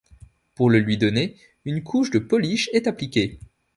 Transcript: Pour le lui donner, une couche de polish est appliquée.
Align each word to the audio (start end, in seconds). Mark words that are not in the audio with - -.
Pour 0.55 0.71
le 0.71 0.79
lui 0.79 0.97
donner, 0.97 1.37
une 1.63 1.83
couche 1.83 2.09
de 2.09 2.17
polish 2.17 2.71
est 2.73 2.87
appliquée. 2.87 3.37